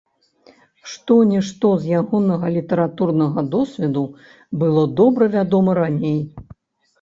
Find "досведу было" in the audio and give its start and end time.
3.57-4.87